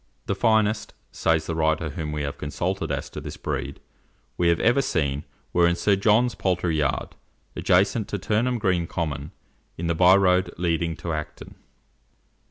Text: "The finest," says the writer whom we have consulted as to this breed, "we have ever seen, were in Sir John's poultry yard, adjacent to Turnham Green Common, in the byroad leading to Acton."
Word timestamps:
"The 0.25 0.33
finest," 0.33 0.95
says 1.11 1.45
the 1.45 1.53
writer 1.53 1.91
whom 1.91 2.11
we 2.11 2.23
have 2.23 2.39
consulted 2.39 2.91
as 2.91 3.07
to 3.11 3.21
this 3.21 3.37
breed, 3.37 3.79
"we 4.35 4.47
have 4.47 4.59
ever 4.59 4.81
seen, 4.81 5.25
were 5.53 5.67
in 5.67 5.75
Sir 5.75 5.95
John's 5.95 6.33
poultry 6.33 6.77
yard, 6.79 7.09
adjacent 7.55 8.07
to 8.07 8.17
Turnham 8.17 8.57
Green 8.57 8.87
Common, 8.87 9.29
in 9.77 9.85
the 9.85 9.93
byroad 9.95 10.49
leading 10.57 10.95
to 10.95 11.13
Acton." 11.13 11.53